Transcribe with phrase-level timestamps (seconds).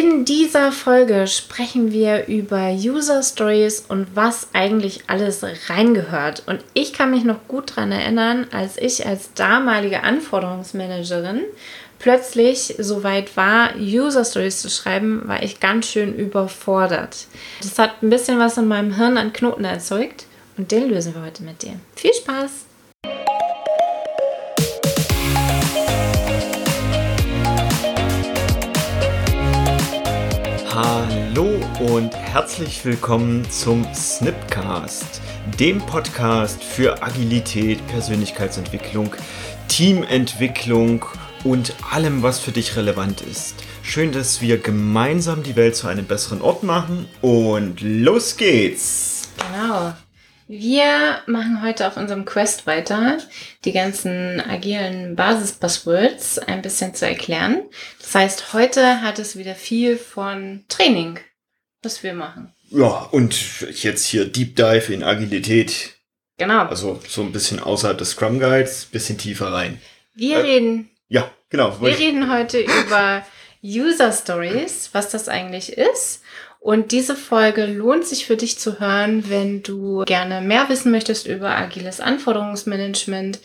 [0.00, 6.42] In dieser Folge sprechen wir über User Stories und was eigentlich alles reingehört.
[6.46, 11.42] Und ich kann mich noch gut daran erinnern, als ich als damalige Anforderungsmanagerin
[11.98, 17.26] plötzlich so weit war, User Stories zu schreiben, war ich ganz schön überfordert.
[17.60, 20.24] Das hat ein bisschen was in meinem Hirn an Knoten erzeugt
[20.56, 21.78] und den lösen wir heute mit dir.
[21.94, 22.69] Viel Spaß!
[32.00, 35.20] Und herzlich willkommen zum Snipcast,
[35.58, 39.14] dem Podcast für Agilität, Persönlichkeitsentwicklung,
[39.68, 41.04] Teamentwicklung
[41.44, 43.56] und allem, was für dich relevant ist.
[43.82, 49.28] Schön, dass wir gemeinsam die Welt zu einem besseren Ort machen und los geht's!
[49.36, 49.92] Genau.
[50.48, 53.18] Wir machen heute auf unserem Quest weiter,
[53.66, 57.64] die ganzen agilen Basis-Buzzwords ein bisschen zu erklären.
[58.00, 61.20] Das heißt, heute hat es wieder viel von Training,
[61.82, 62.52] was wir machen.
[62.70, 63.34] Ja, und
[63.82, 65.94] jetzt hier Deep Dive in Agilität.
[66.38, 66.64] Genau.
[66.66, 69.80] Also so ein bisschen außerhalb des Scrum Guides, bisschen tiefer rein.
[70.14, 71.80] Wir Äh, reden, Ja, genau.
[71.80, 73.24] wir reden heute über
[73.62, 76.22] User Stories, was das eigentlich ist.
[76.60, 81.26] Und diese Folge lohnt sich für dich zu hören, wenn du gerne mehr wissen möchtest
[81.26, 83.40] über agiles Anforderungsmanagement.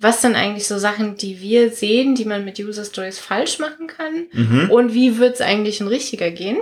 [0.00, 3.88] Was sind eigentlich so Sachen, die wir sehen, die man mit User Stories falsch machen
[3.88, 4.26] kann?
[4.32, 4.70] Mhm.
[4.70, 6.58] Und wie wird es eigentlich ein richtiger gehen?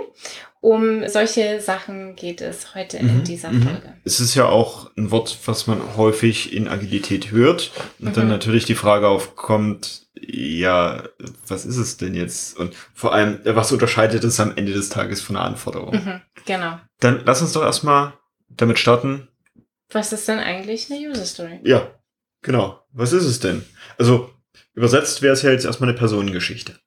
[0.59, 3.61] Um solche Sachen geht es heute in Mhm, dieser mhm.
[3.61, 3.93] Folge.
[4.03, 7.71] Es ist ja auch ein Wort, was man häufig in Agilität hört.
[7.99, 8.31] Und dann Mhm.
[8.31, 11.03] natürlich die Frage aufkommt, ja,
[11.47, 12.57] was ist es denn jetzt?
[12.57, 15.93] Und vor allem, was unterscheidet es am Ende des Tages von einer Anforderung?
[15.93, 16.79] Mhm, genau.
[16.99, 18.13] Dann lass uns doch erstmal
[18.49, 19.27] damit starten.
[19.91, 21.59] Was ist denn eigentlich eine User Story?
[21.63, 21.91] Ja,
[22.47, 22.81] genau.
[22.93, 23.63] Was ist es denn?
[23.99, 24.31] Also,
[24.73, 26.79] übersetzt wäre es ja jetzt erstmal eine Personengeschichte.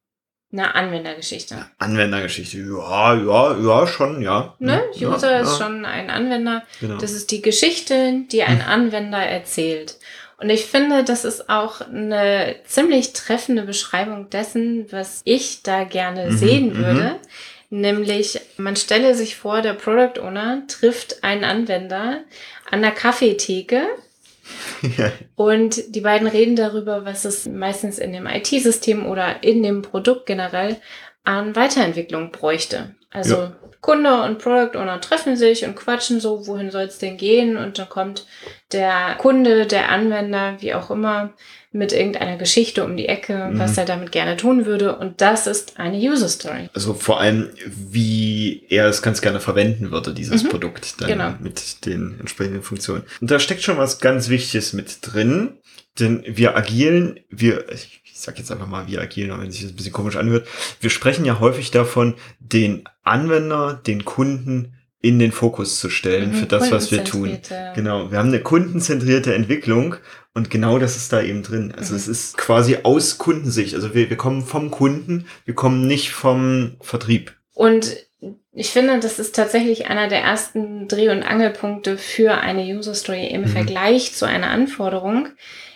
[0.52, 1.66] Eine Anwendergeschichte.
[1.78, 2.58] Anwendergeschichte.
[2.58, 4.56] Ja, ja, ja, schon, ja.
[4.58, 4.82] Ne?
[4.94, 6.64] Ja, User ja, ist ja, schon ein Anwender.
[6.80, 6.96] Genau.
[6.98, 8.68] Das ist die Geschichte, die ein Hm.
[8.68, 9.98] Anwender erzählt.
[10.38, 16.30] Und ich finde, das ist auch eine ziemlich treffende Beschreibung dessen, was ich da gerne
[16.30, 16.76] Mhm, sehen mhm.
[16.78, 17.16] würde.
[17.68, 22.24] Nämlich, man stelle sich vor, der Product Owner trifft einen Anwender
[22.68, 23.82] an der Kaffeetheke
[25.36, 30.26] und die beiden reden darüber, was es meistens in dem IT-System oder in dem Produkt
[30.26, 30.76] generell
[31.24, 32.94] an Weiterentwicklung bräuchte.
[33.10, 33.52] Also Ja.
[33.80, 37.56] Kunde und Product Owner treffen sich und quatschen so, wohin soll es denn gehen?
[37.56, 38.26] Und dann kommt
[38.72, 41.32] der Kunde, der Anwender, wie auch immer,
[41.72, 43.58] mit irgendeiner Geschichte um die Ecke, Mhm.
[43.58, 44.96] was er damit gerne tun würde.
[44.96, 46.68] Und das ist eine User Story.
[46.74, 51.34] Also vor allem, wie er es ganz gerne verwenden würde, dieses Mhm, Produkt dann genau.
[51.40, 53.04] mit den entsprechenden Funktionen.
[53.20, 55.54] Und da steckt schon was ganz Wichtiges mit drin,
[55.98, 59.70] denn wir agilen, wir, ich sag jetzt einfach mal, wir agilen, auch wenn sich das
[59.72, 60.46] ein bisschen komisch anhört,
[60.80, 66.34] wir sprechen ja häufig davon, den Anwender, den Kunden in den Fokus zu stellen Mhm,
[66.34, 67.22] für das, was wir tun.
[67.30, 69.96] kundenzentrierte- Genau, wir haben eine kundenzentrierte Entwicklung
[70.34, 71.72] und genau das ist da eben drin.
[71.76, 71.96] Also Mhm.
[72.00, 73.74] es ist quasi aus Kundensicht.
[73.74, 77.34] Also wir, wir kommen vom Kunden, wir kommen nicht vom Vertrieb.
[77.54, 77.96] Und
[78.52, 83.26] ich finde, das ist tatsächlich einer der ersten Dreh- und Angelpunkte für eine User Story
[83.28, 83.46] im Mhm.
[83.46, 85.28] Vergleich zu einer Anforderung.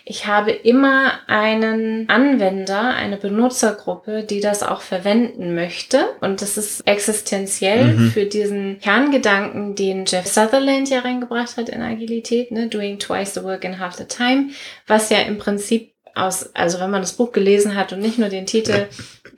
[0.07, 6.09] Ich habe immer einen Anwender, eine Benutzergruppe, die das auch verwenden möchte.
[6.21, 8.11] Und das ist existenziell Mhm.
[8.11, 12.67] für diesen Kerngedanken, den Jeff Sutherland ja reingebracht hat in Agilität, ne?
[12.67, 14.49] doing twice the work in half the time,
[14.85, 18.29] was ja im Prinzip aus, also wenn man das Buch gelesen hat und nicht nur
[18.29, 18.85] den Titel,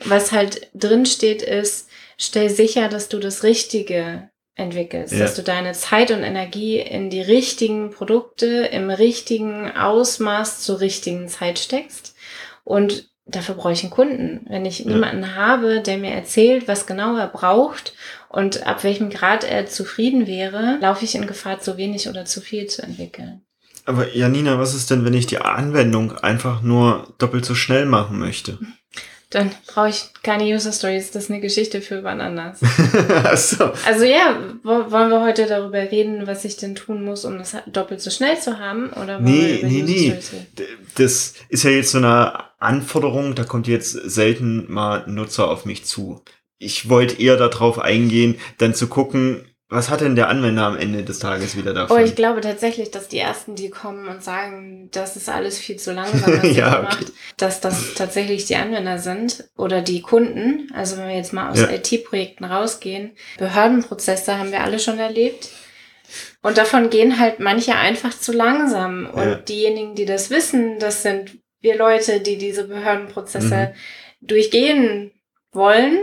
[0.05, 5.19] was halt drin steht, ist, stell sicher, dass du das Richtige entwickelst, Ja.
[5.19, 11.27] dass du deine Zeit und Energie in die richtigen Produkte im richtigen Ausmaß zur richtigen
[11.29, 12.15] Zeit steckst.
[12.63, 14.45] Und dafür brauche ich einen Kunden.
[14.49, 14.87] Wenn ich Ja.
[14.91, 17.93] niemanden habe, der mir erzählt, was genau er braucht
[18.29, 22.41] und ab welchem Grad er zufrieden wäre, laufe ich in Gefahr, zu wenig oder zu
[22.41, 23.41] viel zu entwickeln.
[23.85, 28.19] Aber Janina, was ist denn, wenn ich die Anwendung einfach nur doppelt so schnell machen
[28.19, 28.57] möchte?
[29.29, 32.59] Dann brauche ich keine User Stories, das ist eine Geschichte für wann anders.
[33.23, 33.71] Achso.
[33.85, 37.55] Also ja, wo, wollen wir heute darüber reden, was ich denn tun muss, um das
[37.67, 38.89] doppelt so schnell zu haben?
[38.93, 40.17] Oder Nee, nee, nee.
[40.95, 45.65] Das ist ja jetzt so eine Anforderung, da kommt jetzt selten mal ein Nutzer auf
[45.65, 46.23] mich zu.
[46.57, 51.03] Ich wollte eher darauf eingehen, dann zu gucken, was hat denn der Anwender am Ende
[51.03, 52.03] des Tages wieder Oh, davon?
[52.03, 55.91] ich glaube tatsächlich, dass die ersten, die kommen und sagen, das ist alles viel zu
[55.93, 57.11] langsam, was Ja, macht, okay.
[57.37, 60.71] dass das tatsächlich die Anwender sind oder die Kunden.
[60.73, 61.69] Also wenn wir jetzt mal aus Ja.
[61.69, 65.49] IT-Projekten rausgehen, Behördenprozesse haben wir alle schon erlebt.
[66.41, 69.09] Und davon gehen halt manche einfach zu langsam.
[69.11, 69.35] Und Ja.
[69.35, 74.27] diejenigen, die das wissen, das sind wir Leute, die diese Behördenprozesse Mhm.
[74.27, 75.11] durchgehen
[75.51, 75.97] wollen.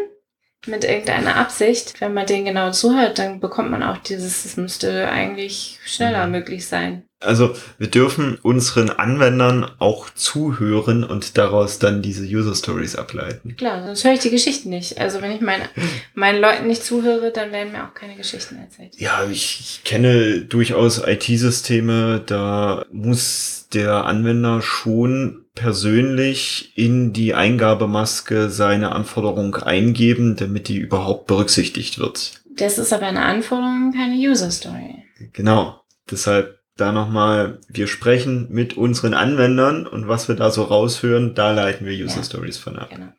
[0.67, 2.01] Mit irgendeiner Absicht.
[2.01, 6.33] Wenn man den genau zuhört, dann bekommt man auch dieses, es müsste eigentlich schneller mhm.
[6.33, 7.03] möglich sein.
[7.21, 13.57] Also wir dürfen unseren Anwendern auch zuhören und daraus dann diese User Stories ableiten.
[13.57, 14.99] Klar, sonst höre ich die Geschichten nicht.
[14.99, 15.65] Also wenn ich meine,
[16.15, 18.95] meinen Leuten nicht zuhöre, dann werden mir auch keine Geschichten erzählt.
[18.99, 28.51] Ja, ich, ich kenne durchaus IT-Systeme, da muss der Anwender schon persönlich in die Eingabemaske
[28.51, 32.43] seine Anforderung eingeben, damit die überhaupt berücksichtigt wird.
[32.57, 35.05] Das ist aber eine Anforderung, keine User Story.
[35.33, 35.81] Genau.
[36.11, 41.53] Deshalb da nochmal, wir sprechen mit unseren Anwendern und was wir da so raushören, da
[41.53, 42.91] leiten wir User ja, Stories von ab.
[42.91, 43.13] Genau.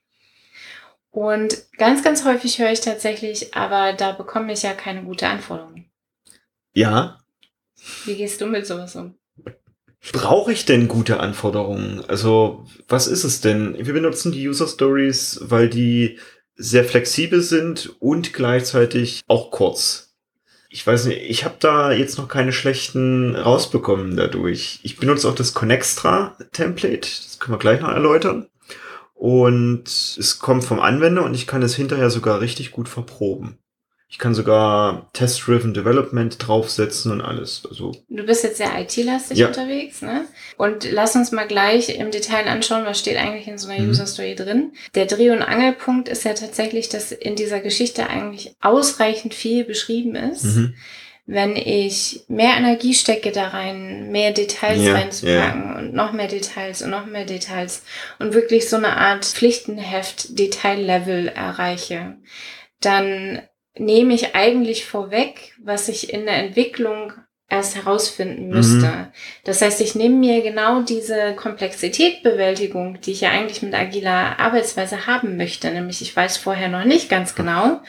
[1.10, 5.86] Und ganz, ganz häufig höre ich tatsächlich, aber da bekomme ich ja keine gute Anforderung.
[6.74, 7.22] Ja.
[8.04, 9.16] Wie gehst du mit sowas um?
[10.12, 12.04] Brauche ich denn gute Anforderungen?
[12.08, 13.76] Also, was ist es denn?
[13.78, 16.20] Wir benutzen die User Stories, weil die
[16.56, 20.06] sehr flexibel sind und gleichzeitig auch kurz
[20.76, 24.82] ich weiß nicht, ich habe da jetzt noch keine schlechten rausbekommen dadurch.
[24.84, 28.48] Ich benutze auch das Connextra-Template, das können wir gleich noch erläutern.
[29.14, 33.58] Und es kommt vom Anwender und ich kann es hinterher sogar richtig gut verproben.
[34.08, 37.64] Ich kann sogar Test-Driven Development draufsetzen und alles.
[37.68, 39.48] Also du bist jetzt sehr IT-lastig ja.
[39.48, 40.26] unterwegs, ne?
[40.58, 43.90] Und lass uns mal gleich im Detail anschauen, was steht eigentlich in so einer mhm.
[43.90, 44.74] User Story drin.
[44.94, 50.16] Der Dreh- und Angelpunkt ist ja tatsächlich, dass in dieser Geschichte eigentlich ausreichend viel beschrieben
[50.16, 50.44] ist.
[50.44, 50.76] Mhm.
[51.26, 55.78] Wenn ich mehr Energie stecke da rein, mehr Details ja, reinzupacken ja.
[55.80, 57.82] und noch mehr Details und noch mehr Details
[58.20, 62.18] und wirklich so eine Art Pflichtenheft Detaillevel erreiche,
[62.80, 63.42] dann
[63.78, 67.14] nehme ich eigentlich vorweg, was ich in der Entwicklung
[67.50, 68.88] erst herausfinden müsste.
[68.88, 69.08] Mhm.
[69.44, 75.06] Das heißt, ich nehme mir genau diese Komplexitätbewältigung, die ich ja eigentlich mit agiler Arbeitsweise
[75.06, 77.82] haben möchte, nämlich ich weiß vorher noch nicht ganz genau,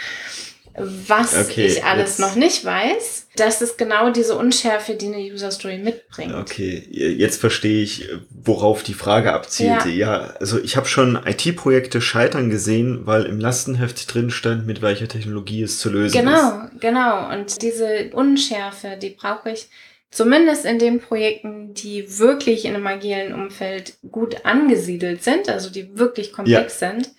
[0.78, 2.20] was okay, ich alles jetzt.
[2.20, 3.28] noch nicht weiß.
[3.37, 6.34] Das ist genau diese Unschärfe, die eine User Story mitbringt.
[6.34, 9.88] Okay, jetzt verstehe ich, worauf die Frage abzielte.
[9.88, 14.82] Ja, ja also ich habe schon IT-Projekte scheitern gesehen, weil im Lastenheft drin stand, mit
[14.82, 16.81] welcher Technologie es zu lösen genau, ist.
[16.81, 17.32] Genau, genau.
[17.32, 19.69] Und diese Unschärfe, die brauche ich
[20.11, 25.99] zumindest in den Projekten, die wirklich in einem agilen Umfeld gut angesiedelt sind, also die
[25.99, 26.90] wirklich komplex ja.
[26.90, 27.11] sind.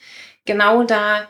[0.45, 1.27] Genau da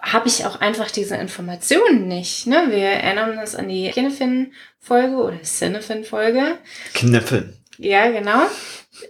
[0.00, 2.46] habe ich auch einfach diese Informationen nicht.
[2.46, 2.66] Ne?
[2.70, 6.58] Wir erinnern uns an die Kinefin-Folge oder Cinefin-Folge.
[6.94, 7.54] Kniffin.
[7.78, 8.46] Ja, genau.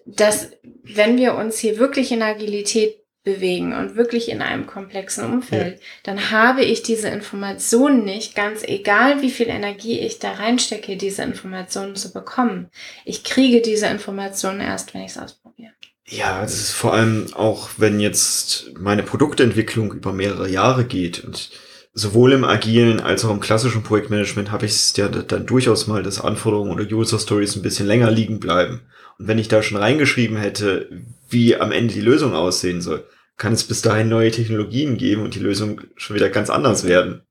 [0.06, 0.50] Dass,
[0.82, 5.84] wenn wir uns hier wirklich in Agilität bewegen und wirklich in einem komplexen Umfeld, ja.
[6.02, 11.22] dann habe ich diese Informationen nicht, ganz egal wie viel Energie ich da reinstecke, diese
[11.22, 12.70] Informationen zu bekommen.
[13.06, 15.72] Ich kriege diese Informationen erst, wenn ich es ausprobiere.
[16.06, 21.50] Ja, das ist vor allem auch, wenn jetzt meine Produktentwicklung über mehrere Jahre geht und
[21.94, 26.02] sowohl im agilen als auch im klassischen Projektmanagement habe ich es ja dann durchaus mal,
[26.02, 28.82] dass Anforderungen oder User Stories ein bisschen länger liegen bleiben.
[29.18, 30.90] Und wenn ich da schon reingeschrieben hätte,
[31.28, 33.06] wie am Ende die Lösung aussehen soll,
[33.36, 37.22] kann es bis dahin neue Technologien geben und die Lösung schon wieder ganz anders werden.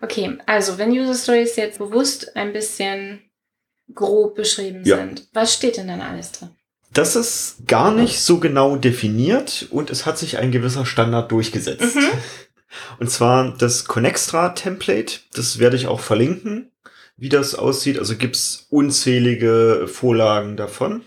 [0.00, 3.20] Okay, also wenn User Stories jetzt bewusst ein bisschen
[3.94, 4.96] grob beschrieben ja.
[4.96, 6.50] sind, was steht denn dann alles drin?
[6.92, 11.96] Das ist gar nicht so genau definiert und es hat sich ein gewisser Standard durchgesetzt.
[11.96, 12.10] Mhm.
[12.98, 16.70] Und zwar das Connextra-Template, das werde ich auch verlinken,
[17.16, 17.98] wie das aussieht.
[17.98, 21.02] Also gibt's unzählige Vorlagen davon.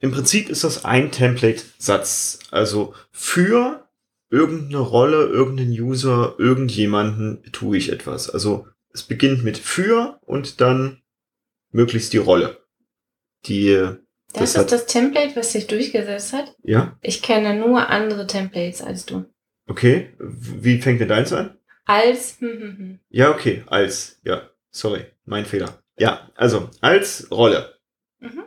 [0.00, 2.40] Im Prinzip ist das ein Template-Satz.
[2.50, 3.88] Also für
[4.28, 8.28] irgendeine Rolle, irgendeinen User, irgendjemanden tue ich etwas.
[8.28, 11.02] Also es beginnt mit für und dann
[11.70, 12.58] möglichst die Rolle.
[13.46, 13.88] Die
[14.34, 16.54] das, das ist das Template, was sich durchgesetzt hat?
[16.62, 16.98] Ja.
[17.00, 19.24] Ich kenne nur andere Templates als du.
[19.66, 20.14] Okay.
[20.18, 21.56] Wie fängt denn deins an?
[21.86, 22.40] Als.
[22.40, 23.00] Hm, hm, hm.
[23.10, 23.62] Ja, okay.
[23.66, 24.20] Als.
[24.24, 24.50] Ja.
[24.70, 25.04] Sorry.
[25.24, 25.82] Mein Fehler.
[25.98, 26.30] Ja.
[26.34, 27.78] Also, als Rolle.
[28.18, 28.44] Mhm.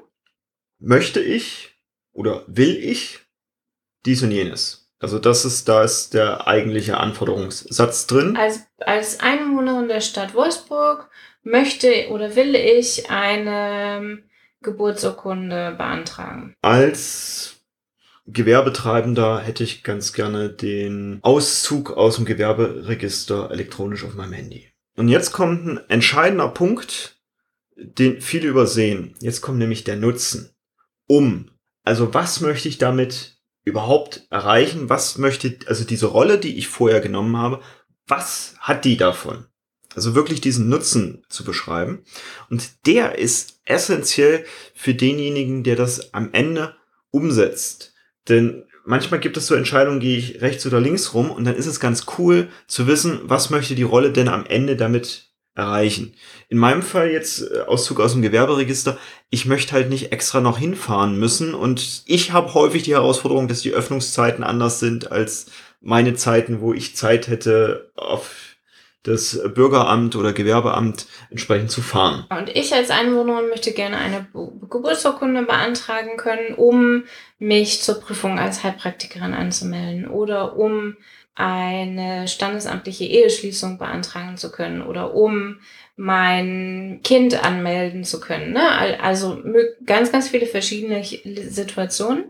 [0.79, 1.75] Möchte ich
[2.13, 3.19] oder will ich
[4.05, 4.91] dies und jenes?
[4.99, 8.35] Also, das ist, da ist der eigentliche Anforderungssatz drin.
[8.35, 11.09] Als, als Einwohnerin der Stadt Wolfsburg
[11.43, 14.23] möchte oder will ich eine
[14.61, 16.55] Geburtsurkunde beantragen?
[16.61, 17.57] Als
[18.25, 24.69] Gewerbetreibender hätte ich ganz gerne den Auszug aus dem Gewerberegister elektronisch auf meinem Handy.
[24.97, 27.21] Und jetzt kommt ein entscheidender Punkt,
[27.75, 29.13] den viele übersehen.
[29.21, 30.49] Jetzt kommt nämlich der Nutzen.
[31.07, 31.51] Um.
[31.83, 34.89] Also was möchte ich damit überhaupt erreichen?
[34.89, 37.61] Was möchte, also diese Rolle, die ich vorher genommen habe,
[38.07, 39.45] was hat die davon?
[39.97, 42.03] Also wirklich diesen Nutzen zu beschreiben.
[42.51, 46.75] Und der ist essentiell für denjenigen, der das am Ende
[47.09, 47.95] umsetzt.
[48.29, 51.65] Denn manchmal gibt es so Entscheidungen, gehe ich rechts oder links rum und dann ist
[51.65, 56.13] es ganz cool zu wissen, was möchte die Rolle denn am Ende damit erreichen.
[56.47, 58.99] In meinem Fall jetzt äh, Auszug aus dem Gewerberegister,
[59.31, 63.61] ich möchte halt nicht extra noch hinfahren müssen und ich habe häufig die Herausforderung, dass
[63.61, 65.47] die Öffnungszeiten anders sind als
[65.81, 68.46] meine Zeiten, wo ich Zeit hätte, auf
[69.03, 72.25] das Bürgeramt oder Gewerbeamt entsprechend zu fahren.
[72.29, 74.27] Und ich als Einwohnerin möchte gerne eine
[74.69, 77.03] Geburtsurkunde beantragen können, um
[77.39, 80.97] mich zur Prüfung als Heilpraktikerin anzumelden oder um
[81.35, 85.59] eine standesamtliche Eheschließung beantragen zu können oder um
[85.95, 88.53] mein Kind anmelden zu können.
[88.53, 88.99] Ne?
[88.99, 89.41] Also
[89.85, 92.25] ganz, ganz viele verschiedene Situationen,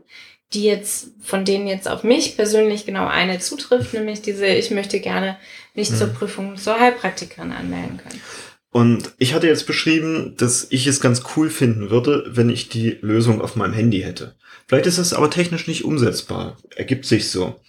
[0.54, 5.00] die jetzt, von denen jetzt auf mich persönlich genau eine zutrifft, nämlich diese, ich möchte
[5.00, 5.38] gerne
[5.76, 5.96] mich mhm.
[5.96, 8.22] zur Prüfung zur Heilpraktikerin anmelden können.
[8.72, 12.98] Und ich hatte jetzt beschrieben, dass ich es ganz cool finden würde, wenn ich die
[13.02, 14.36] Lösung auf meinem Handy hätte.
[14.68, 16.58] Vielleicht ist es aber technisch nicht umsetzbar.
[16.76, 17.60] Ergibt sich so.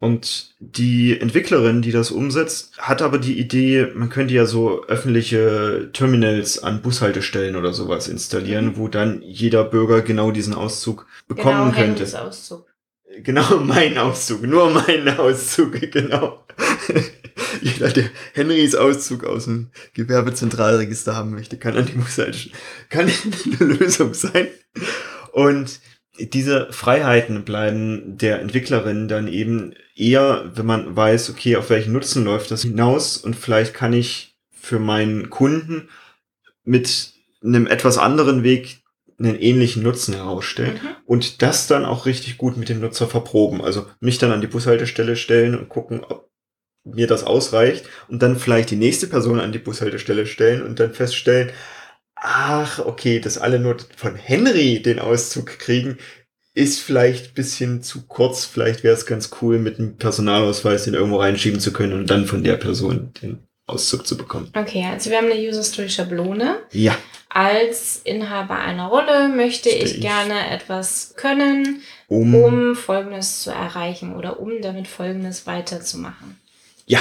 [0.00, 5.90] Und die Entwicklerin, die das umsetzt, hat aber die Idee, man könnte ja so öffentliche
[5.92, 8.76] Terminals an Bushaltestellen oder sowas installieren, mhm.
[8.76, 12.22] wo dann jeder Bürger genau diesen Auszug bekommen genau, könnte.
[12.22, 12.66] Auszug.
[13.24, 16.44] Genau, mein Auszug, nur mein Auszug, genau.
[17.60, 22.54] jeder, der Henrys Auszug aus dem Gewerbezentralregister haben möchte, kann an die Bushaltestelle,
[22.88, 23.10] kann
[23.60, 24.46] eine Lösung sein.
[25.32, 25.80] Und
[26.18, 32.24] diese Freiheiten bleiben der Entwicklerin dann eben eher, wenn man weiß, okay, auf welchen Nutzen
[32.24, 35.88] läuft das hinaus und vielleicht kann ich für meinen Kunden
[36.64, 38.82] mit einem etwas anderen Weg
[39.18, 40.88] einen ähnlichen Nutzen herausstellen mhm.
[41.06, 43.62] und das dann auch richtig gut mit dem Nutzer verproben.
[43.62, 46.28] Also mich dann an die Bushaltestelle stellen und gucken, ob
[46.84, 50.94] mir das ausreicht und dann vielleicht die nächste Person an die Bushaltestelle stellen und dann
[50.94, 51.50] feststellen,
[52.20, 55.98] ach, okay, dass alle nur von Henry den Auszug kriegen,
[56.54, 58.44] ist vielleicht bisschen zu kurz.
[58.44, 62.26] Vielleicht wäre es ganz cool, mit einem Personalausweis den irgendwo reinschieben zu können und dann
[62.26, 64.50] von der Person den Auszug zu bekommen.
[64.56, 66.56] Okay, also wir haben eine User Story Schablone.
[66.72, 66.96] Ja.
[67.28, 74.16] Als Inhaber einer Rolle möchte ich, ich, gerne etwas können, um, um Folgendes zu erreichen
[74.16, 76.40] oder um damit Folgendes weiterzumachen.
[76.86, 77.00] Ja,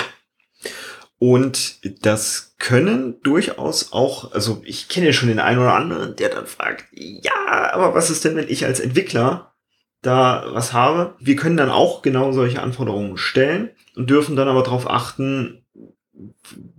[1.20, 6.30] und das können durchaus auch, also ich kenne ja schon den einen oder anderen, der
[6.30, 9.54] dann fragt, ja, aber was ist denn, wenn ich als Entwickler
[10.02, 11.16] da was habe?
[11.20, 15.66] Wir können dann auch genau solche Anforderungen stellen und dürfen dann aber darauf achten,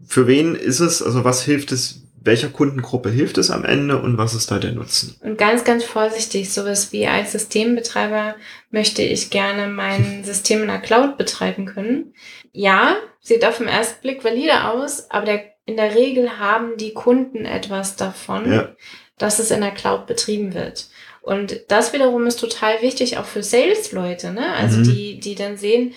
[0.07, 4.19] für wen ist es, also was hilft es, welcher Kundengruppe hilft es am Ende und
[4.19, 5.17] was ist da der Nutzen?
[5.23, 8.37] Und ganz, ganz vorsichtig, sowas wie als Systembetreiber
[8.71, 12.15] möchte ich gerne mein System in der Cloud betreiben können.
[12.53, 16.93] Ja, sieht auf den ersten Blick valide aus, aber der, in der Regel haben die
[16.93, 18.69] Kunden etwas davon, ja.
[19.17, 20.89] dass es in der Cloud betrieben wird.
[21.23, 24.55] Und das wiederum ist total wichtig auch für Sales-Leute, ne?
[24.55, 24.85] Also mhm.
[24.85, 25.95] die, die dann sehen,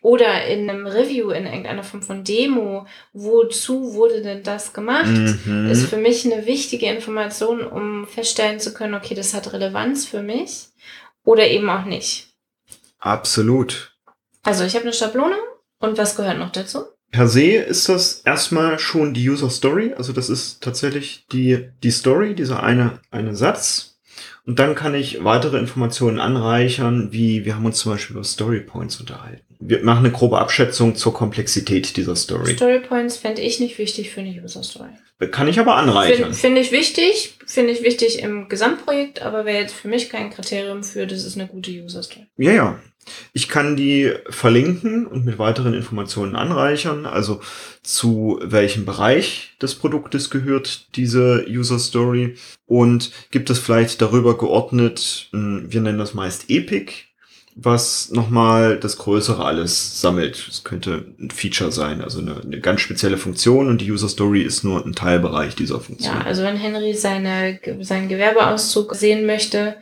[0.00, 5.68] oder in einem Review, in irgendeiner Form von Demo, wozu wurde denn das gemacht, mhm.
[5.70, 10.22] ist für mich eine wichtige Information, um feststellen zu können, okay, das hat Relevanz für
[10.22, 10.68] mich
[11.24, 12.28] oder eben auch nicht.
[12.98, 13.96] Absolut.
[14.42, 15.36] Also ich habe eine Schablone
[15.78, 16.84] und was gehört noch dazu?
[17.10, 21.90] Per se ist das erstmal schon die User Story, also das ist tatsächlich die, die
[21.90, 23.96] Story, dieser eine, eine Satz,
[24.46, 28.60] und dann kann ich weitere Informationen anreichern, wie wir haben uns zum Beispiel über Story
[28.60, 29.45] Points unterhalten.
[29.58, 32.54] Wir machen eine grobe Abschätzung zur Komplexität dieser Story.
[32.54, 34.90] Story Points fände ich nicht wichtig für eine User Story.
[35.30, 36.34] Kann ich aber anreichern.
[36.34, 40.30] Finde find ich wichtig, finde ich wichtig im Gesamtprojekt, aber wäre jetzt für mich kein
[40.30, 42.26] Kriterium für, das ist eine gute User Story.
[42.36, 42.78] Ja, ja.
[43.32, 47.40] Ich kann die verlinken und mit weiteren Informationen anreichern, also
[47.82, 52.36] zu welchem Bereich des Produktes gehört diese User Story
[52.66, 56.92] und gibt es vielleicht darüber geordnet, hm, wir nennen das meist Epic,
[57.58, 60.46] was nochmal das Größere alles sammelt.
[60.48, 64.42] Es könnte ein Feature sein, also eine, eine, ganz spezielle Funktion und die User Story
[64.42, 66.14] ist nur ein Teilbereich dieser Funktion.
[66.14, 69.76] Ja, also wenn Henry seine, seinen Gewerbeauszug sehen möchte,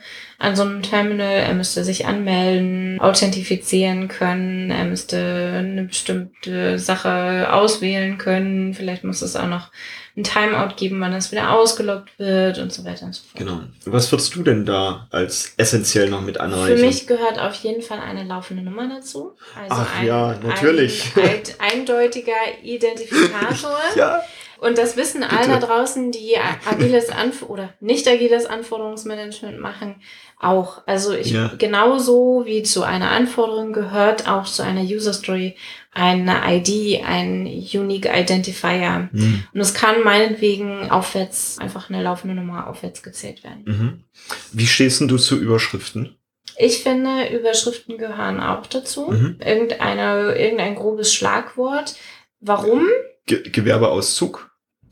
[0.45, 1.41] an so einem Terminal.
[1.41, 4.71] Er müsste sich anmelden, authentifizieren können.
[4.71, 8.75] Er müsste eine bestimmte Sache auswählen können.
[8.75, 9.71] Vielleicht muss es auch noch
[10.17, 13.37] ein Timeout geben, wann das wieder ausgeloggt wird und so weiter und so fort.
[13.37, 13.61] Genau.
[13.85, 16.79] Was würdest du denn da als essentiell noch mit anreichern?
[16.79, 19.33] Für mich gehört auf jeden Fall eine laufende Nummer dazu.
[19.61, 21.13] Also Ach ein, ja, natürlich.
[21.17, 22.33] Ein, ein eindeutiger
[22.63, 23.77] Identifikator.
[23.97, 24.23] ja.
[24.59, 25.37] Und das wissen Bitte.
[25.37, 29.97] alle da draußen, die agiles Anf oder nicht agiles Anforderungsmanagement machen,
[30.39, 30.83] auch.
[30.87, 31.53] Also ich ja.
[31.59, 35.57] genauso wie zu einer Anforderung gehört auch zu einer User Story
[35.93, 39.09] eine ID, ein Unique Identifier.
[39.13, 39.45] Mhm.
[39.53, 43.63] Und es kann meinetwegen aufwärts, einfach eine laufende Nummer aufwärts gezählt werden.
[43.65, 44.05] Mhm.
[44.53, 46.17] Wie stehst denn du zu Überschriften?
[46.57, 49.11] Ich finde, Überschriften gehören auch dazu.
[49.11, 49.39] Mhm.
[49.45, 51.97] Irgendeine, irgendein grobes Schlagwort.
[52.41, 52.87] Warum?
[53.26, 54.50] Ge Gewerbeauszug.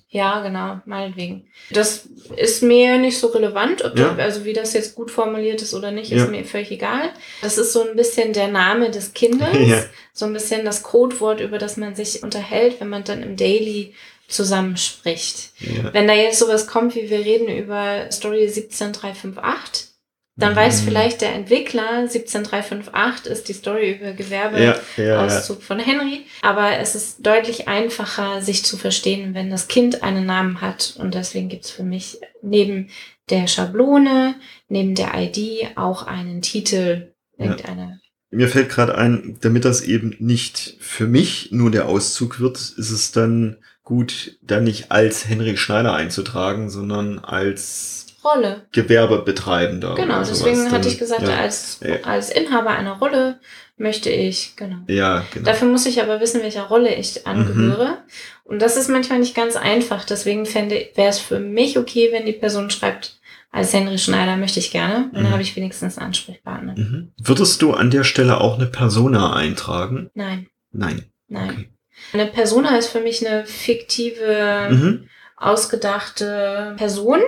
[0.09, 1.49] Ja, genau, meinetwegen.
[1.71, 4.11] Das ist mir nicht so relevant, ob Ja.
[4.13, 6.25] da, also wie das jetzt gut formuliert ist oder nicht, Ja.
[6.25, 7.11] ist mir völlig egal.
[7.41, 9.83] Das ist so ein bisschen der Name des Kindes, Ja.
[10.13, 13.95] so ein bisschen das Codewort, über das man sich unterhält, wenn man dann im Daily
[14.29, 15.51] zusammenspricht.
[15.61, 15.93] Ja.
[15.95, 19.92] Wenn da jetzt sowas kommt, wie wir reden über Story 17358,
[20.37, 20.57] dann Mhm.
[20.57, 24.63] weiß vielleicht der Entwickler, 17358 ist die Story über Gewerbe.
[24.63, 26.25] Ja, ja, von Henry.
[26.41, 30.95] Aber es ist deutlich einfacher, sich zu verstehen, wenn das Kind einen Namen hat.
[30.99, 32.89] Und deswegen gibt's für mich neben
[33.29, 34.35] der Schablone,
[34.69, 38.01] neben der ID auch einen Titel, irgendeine.
[38.31, 42.91] Mir fällt gerade ein, damit das eben nicht für mich nur der Auszug wird, ist
[42.91, 48.67] es dann gut, da nicht als Henry Schneider einzutragen, sondern als Rolle.
[48.73, 49.95] Gewerbebetreibender.
[49.95, 50.73] Genau, deswegen sowas.
[50.73, 53.41] hatte ich gesagt, ja, als, als Inhaber einer Rolle
[53.77, 54.77] möchte ich, genau.
[54.87, 55.47] ja, genau.
[55.47, 57.99] Dafür muss ich aber wissen, welcher Rolle ich angehöre.
[58.45, 60.05] Und das ist manchmal nicht ganz einfach.
[60.05, 63.19] Deswegen fände, wäre es für mich okay, wenn die Person schreibt,
[63.51, 65.11] als Henry Schneider möchte ich gerne.
[65.13, 65.31] Dann Mhm.
[65.31, 66.75] habe ich wenigstens einen Ansprechpartner.
[66.77, 67.13] Mhm.
[67.19, 70.11] Würdest du an der Stelle auch eine Persona eintragen?
[70.15, 71.05] Nein, Nein.
[71.29, 71.51] nein.
[71.51, 71.69] Okay.
[72.13, 75.09] Eine Persona ist für mich eine fiktive, Mhm.
[75.37, 77.21] ausgedachte Person.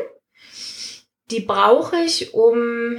[1.30, 2.98] Die brauche ich, um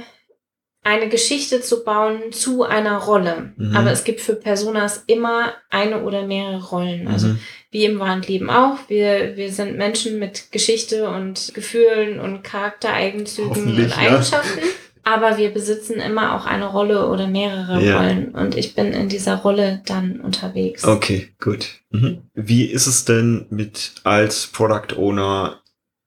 [0.82, 3.52] eine Geschichte zu bauen zu einer Rolle.
[3.56, 3.76] Mhm.
[3.76, 7.08] Aber es gibt für Personas immer eine oder mehrere Rollen.
[7.08, 7.38] Also Mhm.
[7.72, 8.78] wie im wahren Leben auch.
[8.88, 13.96] Wir, wir sind Menschen mit Geschichte und Gefühlen und Charaktereigenzügen und ja.
[13.96, 14.60] Eigenschaften.
[15.02, 17.98] Aber wir besitzen immer auch eine Rolle oder mehrere Ja.
[18.00, 18.34] Rollen.
[18.34, 20.84] Und ich bin in dieser Rolle dann unterwegs.
[20.84, 21.80] Okay, gut.
[21.90, 22.22] Mhm.
[22.34, 25.60] Wie ist es denn mit als Product Owner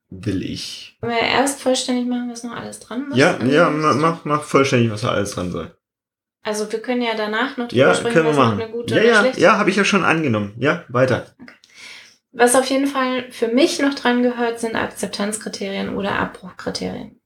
[0.10, 0.98] will ich?
[1.02, 3.18] Wollen wir erst vollständig machen, was noch alles dran muss?
[3.18, 5.76] Ja, an ja, mach, mach vollständig, was da alles dran soll.
[6.42, 8.62] Also wir können ja danach noch drüber Ja, sprechen, können wir machen.
[8.62, 10.54] eine gute Ja, oder ja, schlechte ja, habe ich ja schon angenommen.
[10.58, 11.28] Ja, weiter.
[12.32, 17.20] Was auf jeden Fall für mich noch dran gehört, sind Akzeptanzkriterien oder Abbruchkriterien.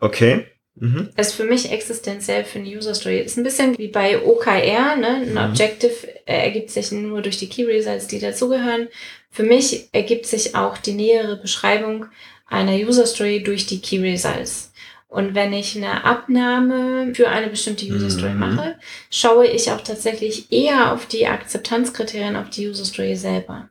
[0.00, 0.46] Okay.
[0.74, 1.10] Mhm.
[1.18, 3.20] ist für mich existenziell für eine User Story.
[3.20, 5.06] Ist ein bisschen wie bei OKR, ne?
[5.22, 5.36] Ein Mhm.
[5.50, 5.92] Objective
[6.26, 8.88] äh, ergibt sich nur durch die Key Results, die dazugehören.
[9.32, 12.06] Für mich ergibt sich auch die nähere Beschreibung
[12.46, 14.72] einer User Story durch die Key Results.
[15.08, 18.38] Und wenn ich eine Abnahme für eine bestimmte User Story Mhm.
[18.38, 18.78] mache,
[19.10, 23.68] schaue ich auch tatsächlich eher auf die Akzeptanzkriterien auf die User Story selber.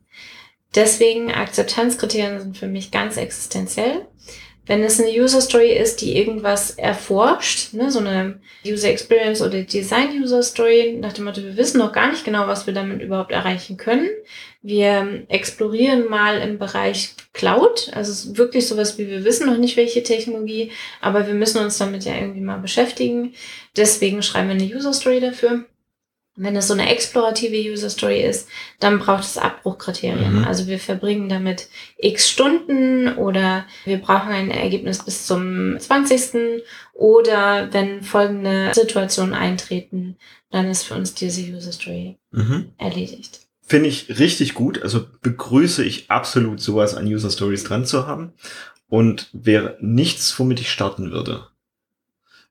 [0.73, 4.07] Deswegen Akzeptanzkriterien sind für mich ganz existenziell.
[4.67, 9.63] Wenn es eine User Story ist, die irgendwas erforscht, ne, so eine User Experience oder
[9.63, 13.01] Design User Story, nach dem Motto, wir wissen noch gar nicht genau, was wir damit
[13.01, 14.07] überhaupt erreichen können.
[14.61, 20.03] Wir explorieren mal im Bereich Cloud, also wirklich sowas wie, wir wissen noch nicht, welche
[20.03, 20.71] Technologie,
[21.01, 23.33] aber wir müssen uns damit ja irgendwie mal beschäftigen.
[23.75, 25.65] Deswegen schreiben wir eine User Story dafür.
[26.37, 28.47] Wenn es so eine explorative User Story ist,
[28.79, 30.39] dann braucht es Abbruchkriterien.
[30.39, 30.43] Mhm.
[30.45, 31.67] Also wir verbringen damit
[31.97, 36.63] x Stunden oder wir brauchen ein Ergebnis bis zum 20.
[36.93, 40.17] Oder wenn folgende Situationen eintreten,
[40.51, 42.71] dann ist für uns diese User Story Mhm.
[42.77, 43.41] erledigt.
[43.61, 44.81] Finde ich richtig gut.
[44.83, 48.33] Also begrüße ich absolut sowas an User Stories dran zu haben.
[48.89, 51.47] Und wäre nichts, womit ich starten würde.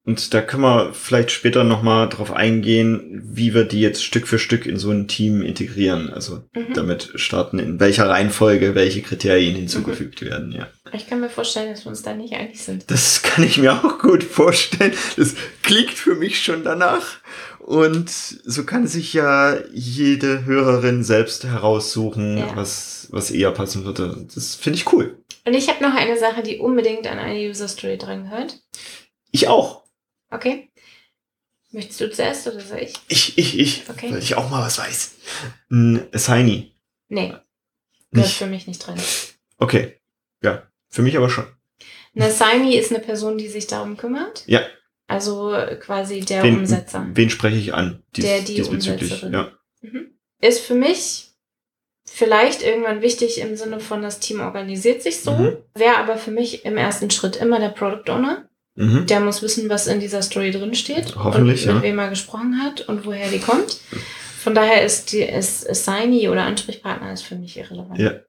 [0.06, 4.38] Und da können wir vielleicht später nochmal drauf eingehen, wie wir die jetzt Stück für
[4.38, 6.10] Stück in so ein Team integrieren.
[6.10, 6.72] Also Mhm.
[6.74, 10.68] damit starten, in welcher Reihenfolge welche Kriterien hinzugefügt werden, ja.
[10.92, 12.90] Ich kann mir vorstellen, dass wir uns da nicht einig sind.
[12.90, 14.94] Das kann ich mir auch gut vorstellen.
[15.16, 17.18] Das klingt für mich schon danach.
[17.58, 22.56] Und so kann sich ja jede Hörerin selbst heraussuchen, Ja.
[22.56, 24.26] was, was eher passen würde.
[24.34, 25.18] Das finde ich cool.
[25.44, 28.58] Und ich habe noch eine Sache, die unbedingt an eine User Story dran gehört.
[29.30, 29.84] Ich auch.
[30.30, 30.70] Okay?
[31.72, 32.94] Möchtest du zuerst oder soll ich?
[33.08, 33.88] Ich, ich, ich.
[33.88, 34.10] Okay.
[34.12, 35.16] Weil ich auch mal was weiß.
[35.70, 36.74] Ein Assigny.
[37.08, 37.34] Nee,
[38.10, 38.96] gehört für mich nicht drin.
[39.58, 40.00] Okay.
[40.42, 40.68] Ja.
[40.88, 41.46] Für mich aber schon.
[42.14, 44.44] Eine Assignee ist eine Person, die sich darum kümmert.
[44.46, 44.62] Ja.
[45.06, 47.06] Also quasi der wen, Umsetzer.
[47.12, 48.02] Wen spreche ich an?
[48.16, 48.62] Dies, Der, die.
[48.62, 49.32] Umsetzerin.
[49.32, 49.52] Ja.
[49.80, 50.18] Mhm.
[50.40, 51.28] Ist für mich
[52.04, 55.32] vielleicht irgendwann wichtig im Sinne von, das Team organisiert sich so.
[55.32, 55.56] Mhm.
[55.74, 58.49] Wäre aber für mich im ersten Schritt immer der Product Owner.
[58.80, 59.06] Mhm.
[59.06, 61.14] Der muss wissen, was in dieser Story drin steht.
[61.14, 61.88] Hoffentlich, und mit ja.
[61.90, 63.78] wem er gesprochen hat und woher die kommt.
[64.42, 67.98] Von daher ist die ist Assignee oder Ansprechpartner ist für mich irrelevant.
[67.98, 68.20] Ja.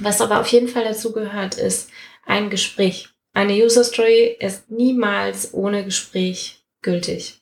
[0.00, 1.88] Was aber auf jeden Fall dazu gehört, ist
[2.26, 3.08] ein Gespräch.
[3.32, 7.40] Eine User Story ist niemals ohne Gespräch gültig.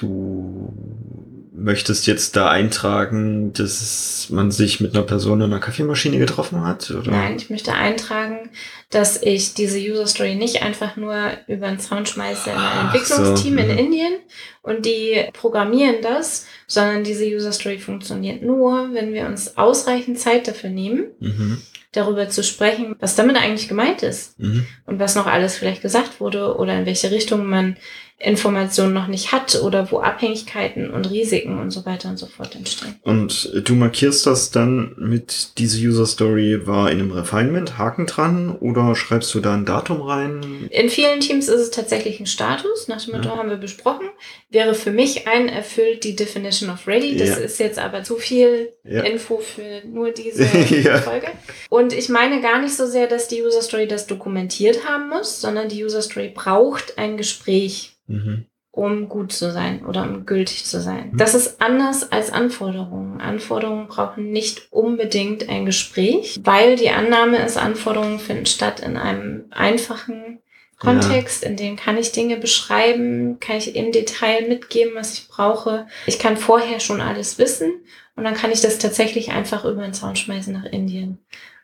[0.00, 0.43] Du
[1.64, 6.90] möchtest jetzt da eintragen, dass man sich mit einer Person an einer Kaffeemaschine getroffen hat?
[6.90, 7.10] Oder?
[7.10, 8.50] Nein, ich möchte eintragen,
[8.90, 13.56] dass ich diese User Story nicht einfach nur über den Zaun schmeiße in ein Entwicklungsteam
[13.56, 13.78] so, in.
[13.78, 14.12] Indien
[14.64, 20.48] und die programmieren das, sondern diese User Story funktioniert nur, wenn wir uns ausreichend Zeit
[20.48, 21.58] dafür nehmen, Mhm.
[21.92, 24.66] darüber zu sprechen, was damit eigentlich gemeint ist Mhm.
[24.86, 27.76] und was noch alles vielleicht gesagt wurde oder in welche Richtung man
[28.18, 32.54] Informationen noch nicht hat oder wo Abhängigkeiten und Risiken und so weiter und so fort
[32.54, 32.94] entstehen.
[33.02, 38.56] Und du markierst das dann mit, diese User Story war in einem Refinement, Haken dran,
[38.56, 40.68] oder schreibst du da ein Datum rein?
[40.70, 43.36] In vielen Teams ist es tatsächlich ein Status, nach dem Motto Ja.
[43.36, 44.08] haben wir besprochen.
[44.54, 47.16] Wäre für mich ein erfüllt die Definition of Ready.
[47.16, 47.36] Das Ja.
[47.36, 49.02] ist jetzt aber zu viel Ja.
[49.02, 50.44] Info für nur diese
[50.82, 50.98] Ja.
[50.98, 51.26] Folge.
[51.70, 55.40] Und ich meine gar nicht so sehr, dass die User Story das dokumentiert haben muss,
[55.40, 58.46] sondern die User Story braucht ein Gespräch, Mhm.
[58.70, 61.10] um gut zu sein oder um gültig zu sein.
[61.12, 61.16] Mhm.
[61.18, 63.20] Das ist anders als Anforderungen.
[63.20, 69.46] Anforderungen brauchen nicht unbedingt ein Gespräch, weil die Annahme ist, Anforderungen finden statt in einem
[69.50, 70.38] einfachen
[70.84, 75.86] Kontext, in dem kann ich Dinge beschreiben, kann ich im Detail mitgeben, was ich brauche.
[76.06, 77.72] Ich kann vorher schon alles wissen
[78.16, 81.18] und dann kann ich das tatsächlich einfach über den Zaun schmeißen nach Indien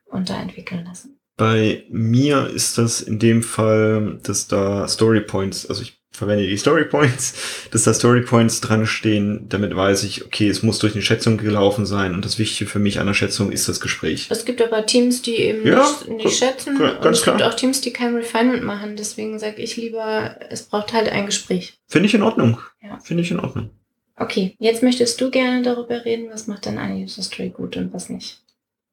[0.07, 1.19] und da entwickeln lassen.
[1.37, 6.57] Bei mir ist das in dem Fall, dass da Story Points, also ich verwende die
[6.57, 7.35] Story Points,
[7.71, 11.39] dass da Story Points dran stehen, damit weiß ich, okay, es muss durch eine Schätzung
[11.39, 14.27] gelaufen sein und das Wichtige für mich an der Schätzung ist das Gespräch.
[14.31, 17.37] Es gibt aber Teams, die eben Ja, nicht, nicht schätzen klar, und ganz es gibt
[17.39, 17.51] klar.
[17.51, 18.97] auch Teams, die kein Refinement machen.
[18.97, 21.79] Deswegen sage ich lieber, es braucht halt ein Gespräch.
[21.87, 22.61] Finde ich in Ordnung.
[22.83, 22.99] Ja.
[22.99, 23.71] Finde ich in Ordnung.
[24.17, 27.95] Okay, jetzt möchtest du gerne darüber reden, was macht denn eine User Story gut und
[27.95, 28.43] was nicht.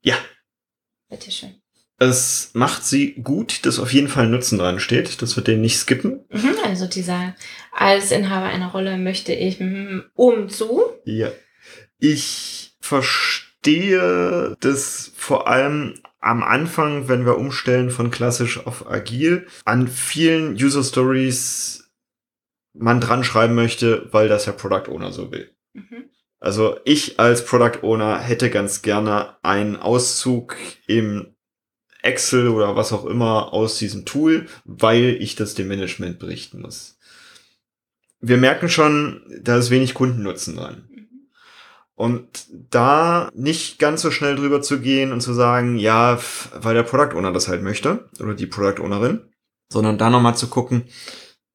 [0.02, 0.16] Ja.
[1.10, 1.56] Bitteschön.
[2.00, 5.62] Es macht sie gut, dass auf jeden Fall ein Nutzen dran steht, dass wir den
[5.62, 6.26] nicht skippen.
[6.32, 7.36] Mhm, also dieser,
[7.72, 10.82] als Inhaber einer Rolle möchte ich mhm, um zu.
[11.06, 11.32] Ja.
[11.98, 19.88] Ich verstehe das vor allem am Anfang, wenn wir umstellen von klassisch auf agil, an
[19.88, 21.90] vielen User Stories
[22.74, 25.52] man dran schreiben möchte, weil das der Product Owner so will.
[25.74, 26.10] Mhm.
[26.40, 30.56] Also ich als Product Owner hätte ganz gerne einen Auszug
[30.86, 31.34] im
[32.08, 36.98] Excel oder was auch immer aus diesem Tool, weil ich das dem Management berichten muss.
[38.20, 40.88] Wir merken schon, da ist wenig Kundennutzen dran.
[40.90, 41.08] Mhm.
[41.94, 46.20] Und da nicht ganz so schnell drüber zu gehen und zu sagen, ja,
[46.54, 49.22] weil der Product Owner das halt möchte oder die Product Ownerin,
[49.70, 50.86] sondern da nochmal zu gucken,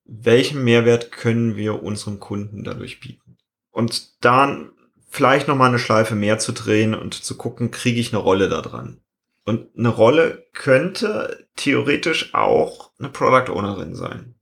[0.04, 3.38] welchen Mehrwert können wir unserem Kunden dadurch bieten.
[3.70, 4.72] Und dann
[5.08, 8.60] vielleicht nochmal eine Schleife mehr zu drehen und zu gucken, kriege ich eine Rolle da
[8.62, 9.01] dran.
[9.44, 14.34] Und eine Rolle könnte theoretisch auch eine Product Ownerin sein.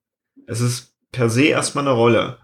[0.46, 2.38] Es ist per se erstmal eine Rolle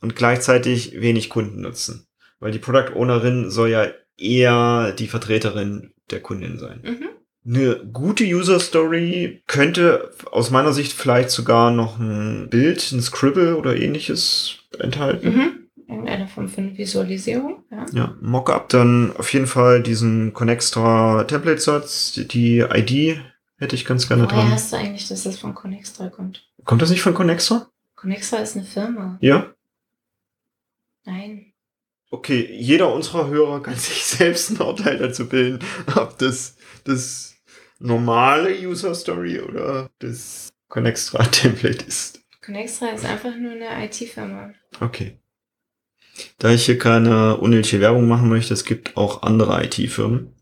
[0.00, 2.06] und gleichzeitig wenig Kundennutzen.
[2.40, 3.86] Weil die Product Ownerin soll ja
[4.16, 6.80] eher die Vertreterin der Kundin sein.
[6.82, 7.08] Mhm.
[7.46, 13.56] Eine gute User Story könnte aus meiner Sicht vielleicht sogar noch ein Bild, ein Scribble
[13.56, 15.34] oder ähnliches enthalten.
[15.34, 15.67] Mhm.
[15.88, 17.64] Irgendeine Form von Visualisierung.
[17.70, 17.86] Ja.
[17.92, 23.18] Ja, Mockup, dann auf jeden Fall diesen Connextra Template Satz, die ID
[23.56, 24.50] hätte ich ganz gerne Woher dran.
[24.50, 26.46] hast du eigentlich, dass das von Connextra kommt?
[26.64, 27.70] Kommt das nicht von Connextra?
[27.96, 29.18] Connextra ist eine Firma.
[29.22, 29.52] Ja?
[31.04, 31.52] Nein.
[32.10, 35.58] Okay, jeder unserer Hörer kann sich selbst ein Urteil dazu bilden,
[35.96, 37.34] ob das das
[37.78, 42.20] normale User Story oder das Connextra Template ist.
[42.44, 44.52] Connextra ist einfach nur eine IT-Firma.
[44.80, 45.18] Okay.
[46.38, 50.34] Da ich hier keine unnötige Werbung machen möchte, es gibt auch andere IT-Firmen.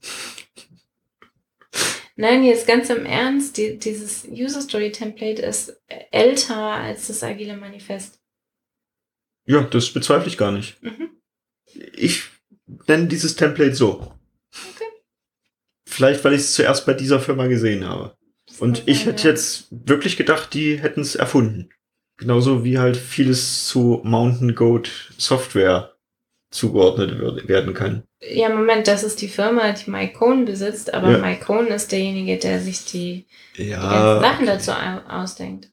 [2.16, 5.78] Nein, jetzt ganz im Ernst, die, dieses User Story Template ist
[6.10, 8.18] älter als das Agile Manifest.
[9.44, 10.82] Ja, das bezweifle ich gar nicht.
[10.82, 11.10] Mhm.
[11.92, 12.24] Ich
[12.88, 14.14] nenne dieses Template so.
[14.50, 14.88] Okay.
[15.86, 18.16] Vielleicht, weil ich es zuerst bei dieser Firma gesehen habe.
[18.58, 21.68] Und ich hätte jetzt wirklich gedacht, die hätten es erfunden.
[22.18, 25.92] Genauso wie halt vieles zu Mountain Goat Software
[26.50, 28.04] zugeordnet wird, werden kann.
[28.22, 31.18] Ja, Moment, das ist die Firma, die Mike Cohn besitzt, aber Ja.
[31.18, 33.26] Mike Cohn ist derjenige, der sich die,
[33.58, 34.20] die Ja.
[34.20, 35.68] Sachen dazu au- ausdenkt.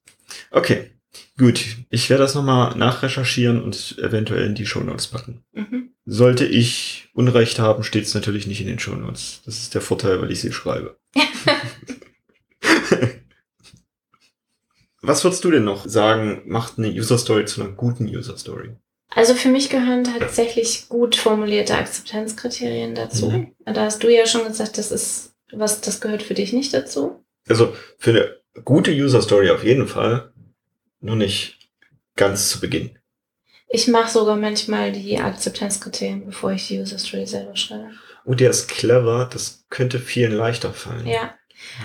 [0.51, 0.89] Okay.
[1.37, 1.63] Gut.
[1.89, 5.43] Ich werde das nochmal nachrecherchieren und eventuell in die Shownotes packen.
[5.53, 5.89] Mhm.
[6.05, 9.41] Sollte ich Unrecht haben, steht es natürlich nicht in den Shownotes.
[9.45, 10.97] Das ist der Vorteil, weil ich sie schreibe.
[15.05, 18.71] Was würdest du denn noch sagen, macht eine User Story zu einer guten User Story?
[19.09, 23.29] Also für mich gehören tatsächlich gut formulierte Akzeptanzkriterien dazu.
[23.29, 23.51] Mhm.
[23.65, 27.23] Da hast du ja schon gesagt, das ist was, das gehört für dich nicht dazu.
[27.49, 30.31] Also für eine gute User Story auf jeden Fall,
[31.01, 31.59] nur nicht
[32.15, 32.97] ganz zu Beginn.
[33.67, 37.91] Ich mache sogar manchmal die Akzeptanzkriterien, bevor ich die User Story selber schreibe.
[38.23, 41.05] Oh, der ist clever, das könnte vielen leichter fallen.
[41.05, 41.35] Ja.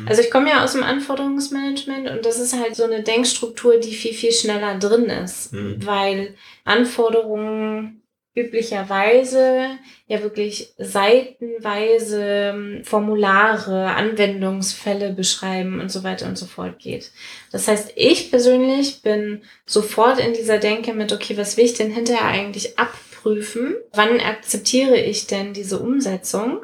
[0.00, 0.08] Mhm.
[0.08, 3.92] Also ich komme ja aus dem Anforderungsmanagement und das ist halt so eine Denkstruktur, die
[3.92, 5.84] viel, viel schneller drin ist, mhm.
[5.84, 8.02] weil Anforderungen
[8.38, 9.70] üblicherweise
[10.06, 17.10] ja wirklich seitenweise ähm, Formulare, Anwendungsfälle beschreiben und so weiter und so fort geht.
[17.50, 21.90] Das heißt, ich persönlich bin sofort in dieser Denke mit, okay, was will ich denn
[21.90, 23.74] hinterher eigentlich abprüfen?
[23.92, 26.60] Wann akzeptiere ich denn diese Umsetzung?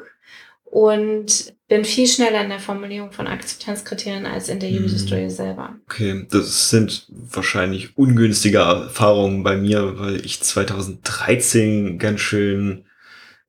[0.63, 4.85] Und bin viel schneller in der Formulierung von Akzeptanzkriterien als in der mhm.
[4.85, 5.75] User Story selber.
[5.89, 12.85] Okay, das sind wahrscheinlich ungünstige Erfahrungen bei mir, weil ich 2013 ganz schön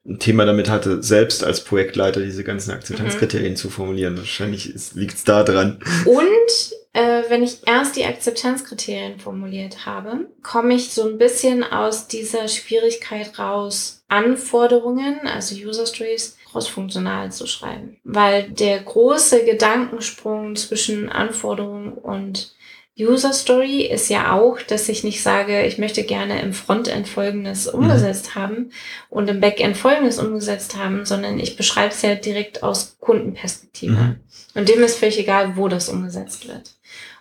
[0.06, 3.56] ein Thema damit hatte, selbst als Projektleiter diese ganzen Akzeptanzkriterien mhm.
[3.56, 4.16] zu formulieren.
[4.16, 5.80] Wahrscheinlich liegt es da dran.
[6.04, 12.06] Und äh, wenn ich erst die Akzeptanzkriterien formuliert habe, komme ich so ein bisschen aus
[12.06, 17.98] dieser Schwierigkeit raus, Anforderungen, also User Stories, crossfunktional zu schreiben.
[18.02, 22.54] Weil der große Gedankensprung zwischen Anforderungen und
[22.98, 27.66] User Story ist ja auch, dass ich nicht sage, ich möchte gerne im Frontend Folgendes
[27.66, 27.80] mhm.
[27.80, 28.40] umgesetzt mhm.
[28.40, 28.70] haben
[29.10, 33.92] und im Backend Folgendes umgesetzt haben, sondern ich beschreibe es ja direkt aus Kundenperspektive.
[33.92, 34.20] Mhm.
[34.54, 36.70] Und dem ist völlig egal, wo das umgesetzt wird.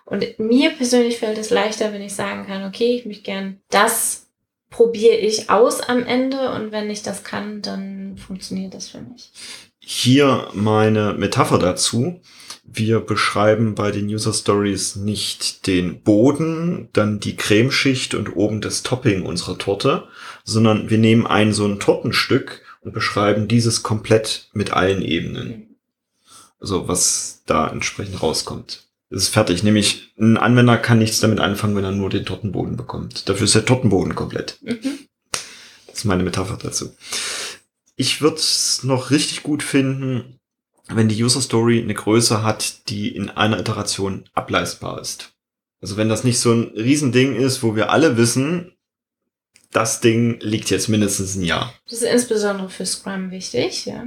[0.06, 4.26] Und mir persönlich fällt es leichter, wenn ich sagen kann, okay, ich möchte gern das
[4.76, 9.32] probiere ich aus am Ende und wenn ich das kann, dann funktioniert das für mich.
[9.80, 12.22] Hier meine Metapher dazu.
[12.64, 18.82] Wir beschreiben bei den User Stories nicht den Boden, dann die Cremeschicht und oben das
[18.82, 20.08] Topping unserer Torte,
[20.44, 25.76] sondern wir nehmen ein so ein Tortenstück und beschreiben dieses komplett mit allen Ebenen.
[26.60, 28.86] Also was da entsprechend rauskommt.
[29.10, 29.64] Es ist fertig.
[29.64, 33.30] Nämlich ein Anwender kann nichts damit anfangen, wenn er nur den Tortenboden bekommt.
[33.30, 34.58] Dafür ist der Tortenboden komplett.
[34.62, 35.08] Mhm.
[35.88, 36.92] Das ist meine Metapher dazu.
[37.96, 40.40] Ich würde es noch richtig gut finden,
[40.88, 45.34] wenn die User Story eine Größe hat, die in einer Iteration ableistbar ist.
[45.82, 48.74] Also wenn das nicht so ein Riesending ist, wo wir alle wissen,
[49.72, 51.74] das Ding liegt jetzt mindestens ein Jahr.
[51.86, 54.06] Das ist insbesondere für Scrum wichtig, ja.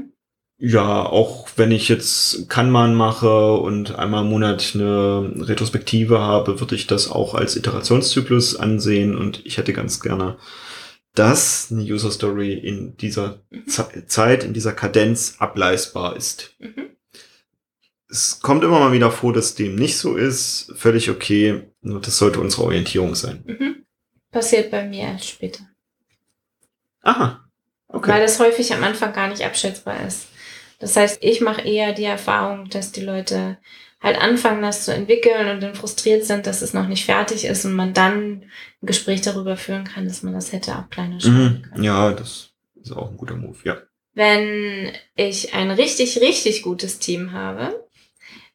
[0.61, 6.75] Ja, auch wenn ich jetzt Kanban mache und einmal im Monat eine Retrospektive habe, würde
[6.75, 10.37] ich das auch als Iterationszyklus ansehen und ich hätte ganz gerne,
[11.19, 13.67] dass eine User Story in dieser mhm.
[14.07, 16.55] Zeit, in dieser Kadenz ableistbar ist.
[16.59, 16.91] Mhm.
[18.09, 20.73] Es kommt immer mal wieder vor, dass dem nicht so ist.
[20.77, 21.71] Völlig okay.
[21.83, 23.43] Nur das sollte unsere Orientierung sein.
[23.47, 23.85] Mhm.
[24.31, 25.61] Passiert bei mir erst später.
[27.03, 27.45] Aha.
[27.89, 28.11] Okay.
[28.13, 30.29] Weil das häufig am Anfang gar nicht abschätzbar ist.
[30.79, 33.59] Das heißt, ich mache eher die Erfahrung, dass die Leute
[34.01, 37.65] halt anfangen, das zu entwickeln und dann frustriert sind, dass es noch nicht fertig ist
[37.65, 38.45] und man dann
[38.83, 41.83] ein Gespräch darüber führen kann, dass man das hätte auch kleiner schreiben können.
[41.83, 43.79] Ja, das ist auch ein guter Move, ja.
[44.15, 47.89] Wenn ich ein richtig, richtig gutes Team habe,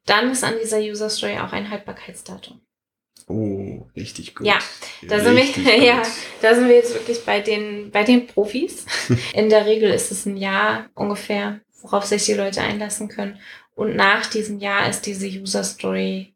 [0.05, 2.59] dann ist an dieser User Story auch ein Haltbarkeitsdatum.
[3.27, 4.45] Oh, richtig gut.
[4.45, 4.59] Ja,
[5.03, 6.01] da sind, wir, ja,
[6.41, 8.85] da sind wir jetzt wirklich bei den, bei den Profis.
[9.33, 13.39] In der Regel ist es ein Jahr ungefähr, worauf sich die Leute einlassen können.
[13.75, 16.33] Und nach diesem Jahr ist diese User Story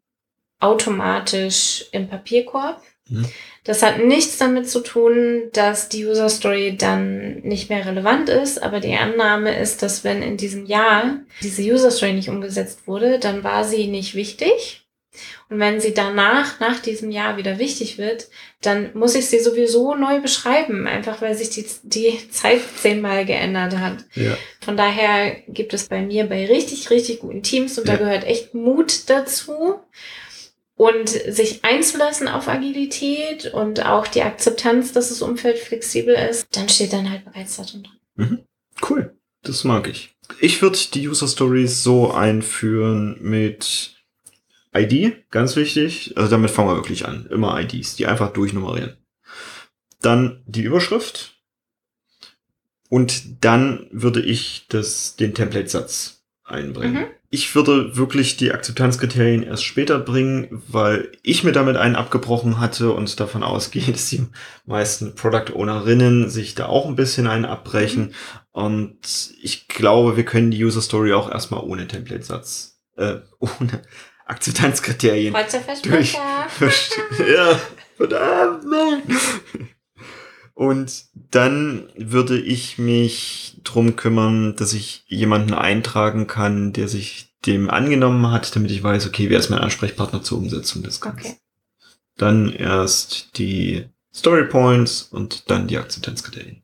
[0.60, 2.82] automatisch im Papierkorb.
[3.08, 3.26] Mhm.
[3.64, 8.62] Das hat nichts damit zu tun, dass die User Story dann nicht mehr relevant ist,
[8.62, 13.18] aber die Annahme ist, dass wenn in diesem Jahr diese User Story nicht umgesetzt wurde,
[13.18, 14.87] dann war sie nicht wichtig
[15.48, 18.28] und wenn sie danach, nach diesem Jahr wieder wichtig wird,
[18.60, 23.76] dann muss ich sie sowieso neu beschreiben, einfach weil sich die, die Zeit zehnmal geändert
[23.78, 24.04] hat.
[24.14, 24.36] Ja.
[24.60, 27.96] Von daher gibt es bei mir bei richtig, richtig guten Teams und ja.
[27.96, 29.80] da gehört echt Mut dazu
[30.76, 36.68] und sich einzulassen auf Agilität und auch die Akzeptanz, dass das Umfeld flexibel ist, dann
[36.68, 37.88] steht dann halt bereits drin.
[38.16, 38.44] Mhm.
[38.88, 40.14] Cool, das mag ich.
[40.40, 43.97] Ich würde die User Stories so einführen mit
[44.74, 46.14] ID, ganz wichtig.
[46.16, 47.26] Also damit fangen wir wirklich an.
[47.30, 48.96] Immer IDs, die einfach durchnummerieren.
[50.00, 51.34] Dann die Überschrift.
[52.88, 57.02] Und dann würde ich das, den Template-Satz einbringen.
[57.02, 57.06] Mhm.
[57.30, 62.92] Ich würde wirklich die Akzeptanzkriterien erst später bringen, weil ich mir damit einen abgebrochen hatte
[62.92, 64.26] und davon ausgehe, dass die
[64.64, 68.04] meisten Product Ownerinnen sich da auch ein bisschen einen abbrechen.
[68.04, 68.12] Mhm.
[68.52, 73.82] Und ich glaube, wir können die User Story auch erstmal ohne Template-Satz, äh, ohne
[74.28, 75.34] Akzeptanzkriterien
[75.82, 76.14] durch.
[76.14, 77.60] ja,
[77.96, 78.64] verdammt.
[80.54, 87.70] Und dann würde ich mich drum kümmern, dass ich jemanden eintragen kann, der sich dem
[87.70, 91.20] angenommen hat, damit ich weiß, okay, wer ist mein Ansprechpartner zur Umsetzung des Ganzen.
[91.20, 91.36] Okay.
[92.16, 96.62] Dann erst die Story Points und dann die Akzeptanzkriterien.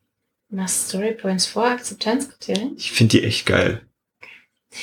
[0.48, 2.74] Was Story Points vor Akzeptanzkriterien?
[2.77, 3.83] Ich finde die echt geil.
[4.20, 4.81] Okay.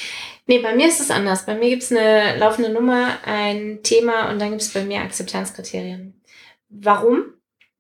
[0.51, 1.45] Nee, bei mir ist es anders.
[1.45, 4.99] Bei mir gibt es eine laufende Nummer, ein Thema und dann gibt es bei mir
[4.99, 6.21] Akzeptanzkriterien.
[6.67, 7.35] Warum?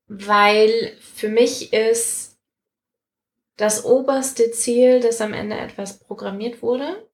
[0.07, 2.39] Weil für mich ist
[3.57, 7.09] das oberste Ziel, dass am Ende etwas programmiert wurde.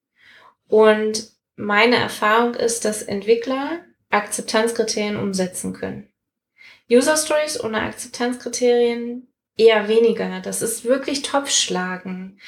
[0.67, 3.79] Und meine Erfahrung ist, dass Entwickler
[4.11, 6.07] Akzeptanzkriterien umsetzen können.
[6.87, 10.39] User Stories ohne Akzeptanzkriterien eher weniger.
[10.39, 12.39] Das ist wirklich Topfschlagen.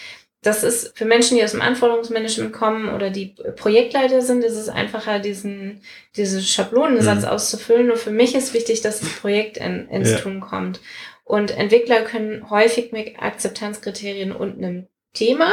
[0.42, 4.70] Das ist für Menschen, die aus dem Anforderungsmanagement kommen oder die Projektleiter sind, ist es
[4.70, 5.82] einfacher, diesen,
[6.16, 7.28] diese Schablonensatz mhm.
[7.30, 7.88] auszufüllen.
[7.88, 10.18] Nur für mich ist wichtig, dass das Projekt in, ins ja.
[10.20, 10.80] Tun kommt.
[11.26, 15.52] Und Entwickler können häufig mit Akzeptanzkriterien und einem Thema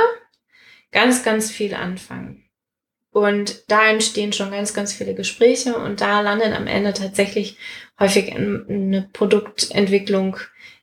[0.93, 2.45] ganz, ganz viel anfangen.
[3.11, 7.57] Und da entstehen schon ganz, ganz viele Gespräche und da landet am Ende tatsächlich
[7.99, 10.37] häufig eine Produktentwicklung,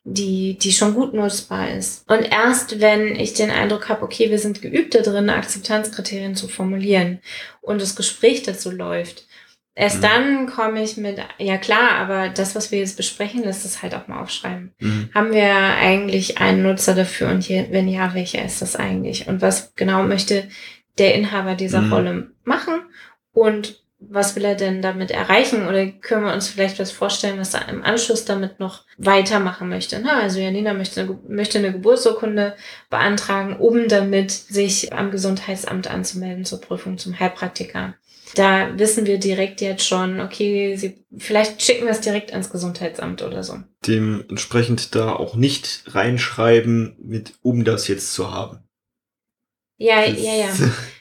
[0.04, 2.10] die, die schon gut nutzbar ist.
[2.10, 6.48] Und erst wenn ich den Eindruck habe, okay, wir sind geübt da drin, Akzeptanzkriterien zu
[6.48, 7.20] formulieren
[7.62, 9.26] und das Gespräch dazu läuft,
[9.76, 10.02] erst mhm.
[10.02, 13.96] dann komme ich mit, ja klar, aber das, was wir jetzt besprechen, lässt es halt
[13.96, 14.74] auch mal aufschreiben.
[14.80, 15.10] Mhm.
[15.14, 19.28] Haben wir eigentlich einen Nutzer dafür und hier, wenn ja, welcher ist das eigentlich?
[19.28, 20.50] Und was genau möchte
[20.98, 21.94] der Inhaber dieser mhm.
[21.94, 22.82] Rolle machen
[23.32, 27.54] und was will er denn damit erreichen oder können wir uns vielleicht was vorstellen, was
[27.54, 30.00] er im Anschluss damit noch weitermachen möchte.
[30.00, 32.56] Na, also Janina möchte eine, möchte eine Geburtsurkunde
[32.90, 37.96] beantragen, um damit sich am Gesundheitsamt anzumelden zur Prüfung zum Heilpraktiker.
[38.36, 43.22] Da wissen wir direkt jetzt schon, okay, sie, vielleicht schicken wir es direkt ans Gesundheitsamt
[43.22, 43.60] oder so.
[43.86, 48.64] Dementsprechend da auch nicht reinschreiben, mit um das jetzt zu haben.
[49.78, 50.50] Ja, ja, ja.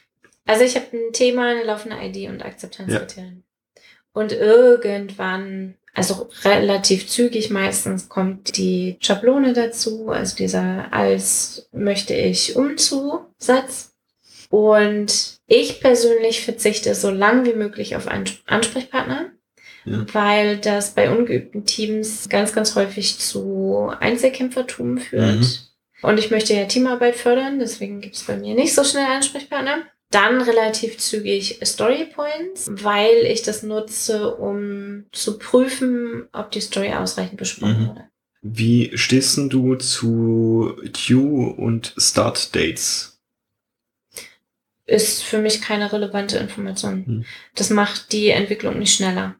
[0.45, 3.43] Also ich habe ein Thema, eine laufende ID und Akzeptanzkriterien.
[3.45, 3.81] Ja.
[4.13, 12.55] Und irgendwann, also relativ zügig meistens, kommt die Schablone dazu, also dieser als möchte ich
[12.55, 13.93] umzu-Satz.
[14.49, 19.31] Und ich persönlich verzichte so lang wie möglich auf einen Ansprechpartner,
[19.85, 20.05] ja.
[20.13, 25.39] weil das bei ungeübten Teams ganz, ganz häufig zu Einzelkämpfertum führt.
[25.39, 25.47] Mhm.
[26.03, 29.83] Und ich möchte ja Teamarbeit fördern, deswegen gibt es bei mir nicht so schnell Ansprechpartner.
[30.13, 36.93] Dann relativ zügig Story Points, weil ich das nutze, um zu prüfen, ob die Story
[36.93, 37.87] ausreichend besprochen mhm.
[37.87, 38.03] wurde.
[38.41, 40.75] Wie stehst du zu
[41.07, 43.19] Due und Start Dates?
[44.85, 47.03] Ist für mich keine relevante Information.
[47.05, 47.25] Mhm.
[47.55, 49.35] Das macht die Entwicklung nicht schneller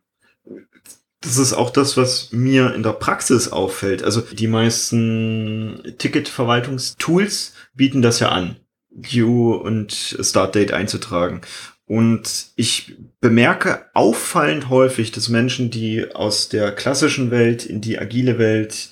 [1.24, 4.04] das ist auch das, was mir in der Praxis auffällt.
[4.04, 8.58] Also die meisten Ticketverwaltungstools bieten das ja an,
[8.96, 11.42] Due und Startdate einzutragen.
[11.86, 18.38] Und ich bemerke auffallend häufig, dass Menschen, die aus der klassischen Welt in die agile
[18.38, 18.90] Welt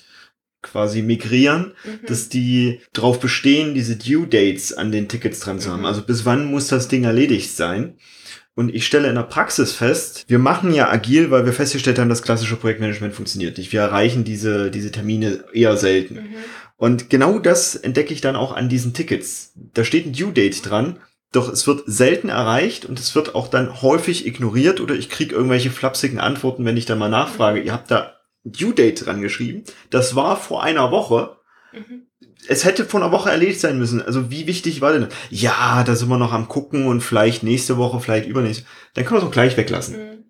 [0.62, 2.06] quasi migrieren, mhm.
[2.06, 5.80] dass die darauf bestehen, diese Due Dates an den Tickets dran zu haben.
[5.80, 5.86] Mhm.
[5.86, 7.96] Also bis wann muss das Ding erledigt sein?
[8.54, 12.10] Und ich stelle in der Praxis fest, wir machen ja agil, weil wir festgestellt haben,
[12.10, 13.72] das klassische Projektmanagement funktioniert nicht.
[13.72, 16.14] Wir erreichen diese, diese Termine eher selten.
[16.14, 16.34] Mhm.
[16.82, 19.52] Und genau das entdecke ich dann auch an diesen Tickets.
[19.54, 20.98] Da steht ein Due Date dran,
[21.30, 25.32] doch es wird selten erreicht und es wird auch dann häufig ignoriert oder ich kriege
[25.32, 27.60] irgendwelche flapsigen Antworten, wenn ich dann mal nachfrage.
[27.60, 29.62] Ihr habt da Due Date dran geschrieben.
[29.90, 31.36] Das war vor einer Woche.
[31.72, 32.08] Mhm
[32.48, 34.02] es hätte vor einer Woche erledigt sein müssen.
[34.02, 35.06] Also wie wichtig war denn?
[35.30, 38.64] Ja, da sind wir noch am gucken und vielleicht nächste Woche, vielleicht übernächste.
[38.94, 39.96] Dann können wir es auch gleich weglassen.
[39.96, 40.24] Mhm.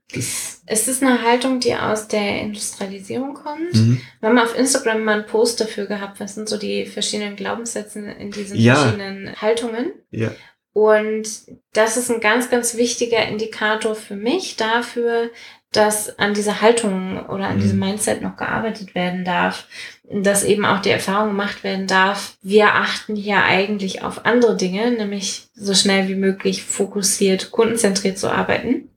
[0.73, 3.75] Es ist eine Haltung, die aus der Industrialisierung kommt.
[3.75, 4.01] Mhm.
[4.21, 8.01] Wir haben auf Instagram mal einen Post dafür gehabt, was sind so die verschiedenen Glaubenssätze
[8.01, 8.77] in diesen ja.
[8.77, 9.93] verschiedenen Haltungen.
[10.11, 10.31] Ja.
[10.73, 11.29] Und
[11.75, 15.29] das ist ein ganz, ganz wichtiger Indikator für mich dafür,
[15.73, 17.61] dass an dieser Haltung oder an mhm.
[17.61, 19.67] diesem Mindset noch gearbeitet werden darf,
[20.11, 24.91] dass eben auch die Erfahrung gemacht werden darf, wir achten hier eigentlich auf andere Dinge,
[24.91, 28.89] nämlich so schnell wie möglich fokussiert, kundenzentriert zu arbeiten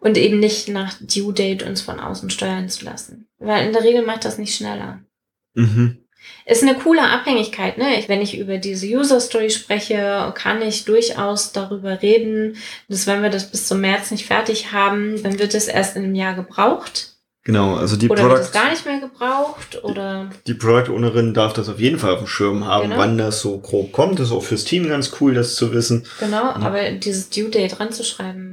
[0.00, 3.28] und eben nicht nach Due Date uns von außen steuern zu lassen.
[3.38, 5.00] Weil in der Regel macht das nicht schneller.
[5.54, 5.98] Mhm.
[6.44, 8.02] Ist eine coole Abhängigkeit, ne?
[8.06, 12.56] wenn ich über diese User Story spreche, kann ich durchaus darüber reden,
[12.88, 16.04] dass wenn wir das bis zum März nicht fertig haben, dann wird es erst in
[16.04, 17.18] einem Jahr gebraucht.
[17.44, 21.32] Genau, also die oder Product, wird es gar nicht mehr gebraucht oder die Product Ownerin
[21.32, 23.00] darf das auf jeden Fall auf dem Schirm haben, genau.
[23.00, 24.18] wann das so grob kommt.
[24.18, 26.04] Das ist auch fürs Team ganz cool, das zu wissen.
[26.20, 28.47] Genau, aber dieses Due Date ranzuschreiben,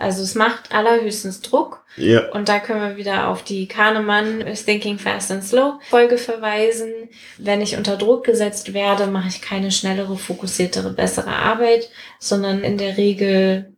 [0.00, 1.84] also es macht allerhöchstens Druck.
[1.96, 2.30] Ja.
[2.30, 6.90] Und da können wir wieder auf die Kahnemann Thinking Fast and Slow Folge verweisen.
[7.36, 12.78] Wenn ich unter Druck gesetzt werde, mache ich keine schnellere, fokussiertere, bessere Arbeit, sondern in
[12.78, 13.76] der Regel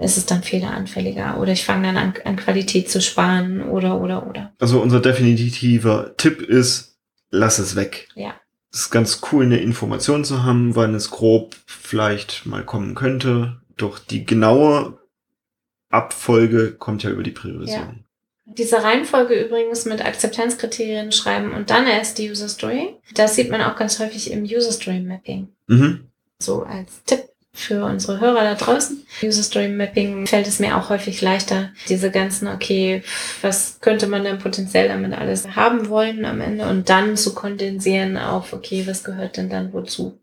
[0.00, 4.26] ist es dann fehleranfälliger oder ich fange dann an, an Qualität zu sparen oder oder
[4.28, 4.52] oder.
[4.58, 6.98] Also unser definitiver Tipp ist,
[7.30, 8.08] lass es weg.
[8.14, 8.34] Ja.
[8.70, 13.62] ist ganz cool, eine Information zu haben, wann es grob vielleicht mal kommen könnte.
[13.78, 14.98] Doch die genaue
[15.92, 18.04] Abfolge kommt ja über die Priorisierung.
[18.46, 18.54] Ja.
[18.54, 23.62] Diese Reihenfolge übrigens mit Akzeptanzkriterien schreiben und dann erst die User Story, das sieht man
[23.62, 25.48] auch ganz häufig im User Story Mapping.
[25.68, 26.08] Mhm.
[26.38, 27.22] So als Tipp
[27.54, 29.06] für unsere Hörer da draußen.
[29.22, 33.02] User Story Mapping fällt es mir auch häufig leichter, diese ganzen, okay,
[33.42, 38.16] was könnte man denn potenziell damit alles haben wollen am Ende und dann zu kondensieren
[38.16, 40.18] auf, okay, was gehört denn dann wozu?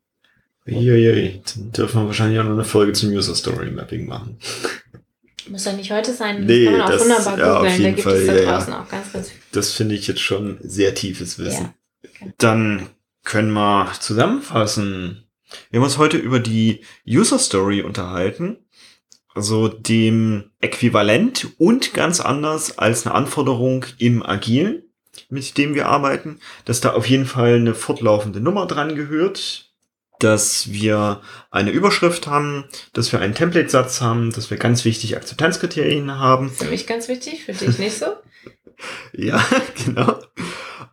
[0.68, 4.38] Uiuiui, dann dürfen wir wahrscheinlich auch noch eine Folge zum User Story Mapping machen.
[5.48, 7.90] Muss ja nicht heute sein, nee, das kann man auch das, wunderbar ja, googeln, da
[7.92, 9.42] gibt Fall, es da draußen ja, auch ganz, ganz viel.
[9.52, 11.74] Das finde ich jetzt schon sehr tiefes Wissen.
[12.04, 12.34] Ja, okay.
[12.38, 12.90] Dann
[13.24, 15.30] können wir zusammenfassen.
[15.72, 18.58] Wir haben uns heute über die User Story unterhalten,
[19.34, 24.84] also dem Äquivalent und ganz anders als eine Anforderung im Agilen,
[25.30, 29.69] mit dem wir arbeiten, dass da auf jeden Fall eine fortlaufende Nummer dran gehört,
[30.20, 36.20] dass wir eine Überschrift haben, dass wir einen Template-Satz haben, dass wir ganz wichtig Akzeptanzkriterien
[36.20, 36.52] haben.
[36.52, 38.08] Für mich ganz wichtig, für dich nicht so.
[39.14, 39.44] ja,
[39.86, 40.20] genau.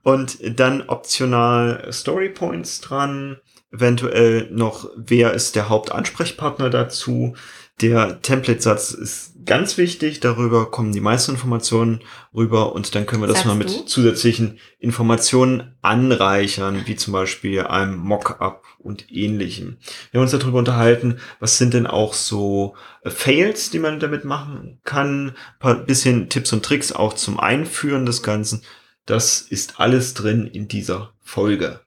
[0.02, 3.38] Und dann optional Story Points dran,
[3.72, 7.34] eventuell noch, wer ist der Hauptansprechpartner dazu.
[7.80, 12.00] Der Template-Satz ist ganz wichtig, darüber kommen die meisten Informationen
[12.32, 13.84] rüber und dann können wir das Sagst mal mit du?
[13.84, 19.78] zusätzlichen Informationen anreichern, wie zum Beispiel einem Mockup und ähnlichem.
[20.10, 24.24] Wir haben uns darüber unterhalten, was sind denn auch so äh, Fails, die man damit
[24.24, 28.62] machen kann, ein paar bisschen Tipps und Tricks auch zum Einführen des Ganzen.
[29.06, 31.80] Das ist alles drin in dieser Folge.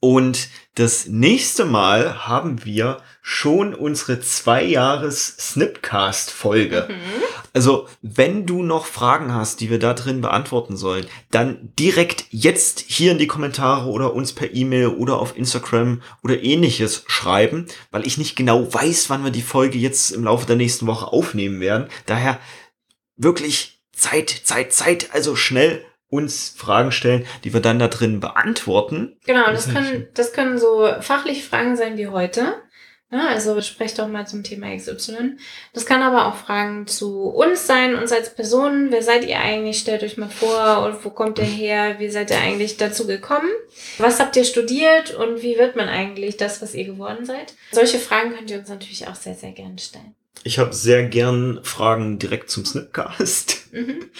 [0.00, 6.88] Und das nächste Mal haben wir schon unsere zwei Jahres Snipcast Folge.
[6.90, 7.22] Mhm.
[7.54, 12.80] Also, wenn du noch Fragen hast, die wir da drin beantworten sollen, dann direkt jetzt
[12.80, 18.06] hier in die Kommentare oder uns per E-Mail oder auf Instagram oder ähnliches schreiben, weil
[18.06, 21.60] ich nicht genau weiß, wann wir die Folge jetzt im Laufe der nächsten Woche aufnehmen
[21.60, 21.86] werden.
[22.06, 22.40] Daher
[23.16, 29.16] wirklich Zeit, Zeit, Zeit, also schnell uns Fragen stellen, die wir dann da drin beantworten.
[29.26, 32.54] Genau, das, das können, das können so fachliche Fragen sein wie heute.
[33.14, 35.36] Ja, also sprecht doch mal zum Thema XY.
[35.72, 38.90] Das kann aber auch Fragen zu uns sein, uns als Personen.
[38.90, 39.78] Wer seid ihr eigentlich?
[39.78, 42.00] Stellt euch mal vor, und wo kommt ihr her?
[42.00, 43.48] Wie seid ihr eigentlich dazu gekommen?
[43.98, 47.54] Was habt ihr studiert und wie wird man eigentlich das, was ihr geworden seid?
[47.70, 50.16] Solche Fragen könnt ihr uns natürlich auch sehr, sehr gerne stellen.
[50.42, 53.68] Ich habe sehr gern Fragen direkt zum Snipcast.
[53.70, 54.10] Mhm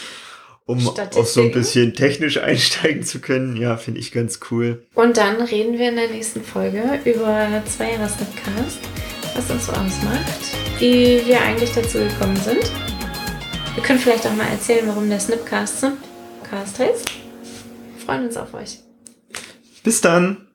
[0.66, 3.56] um auch so ein bisschen technisch einsteigen zu können.
[3.56, 4.84] Ja, finde ich ganz cool.
[4.94, 8.78] Und dann reden wir in der nächsten Folge über zwei Jahre Snapcast,
[9.34, 12.70] was uns so ausmacht, wie wir eigentlich dazu gekommen sind.
[13.74, 17.10] Wir können vielleicht auch mal erzählen, warum der Snipcast Snipcast heißt.
[17.10, 18.78] Wir freuen uns auf euch.
[19.82, 20.53] Bis dann!